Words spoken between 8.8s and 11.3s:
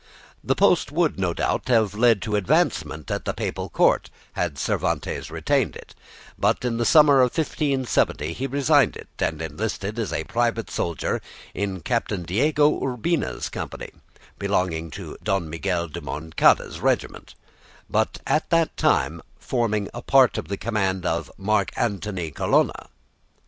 it and enlisted as a private soldier